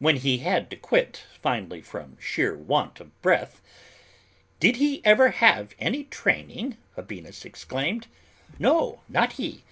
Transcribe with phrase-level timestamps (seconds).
[0.00, 3.62] When he had to quit, finally, from sheer want of breath,
[4.58, 8.08] "Did he ever have any training," Habinnas exclaimed,
[8.58, 9.62] "no, not he!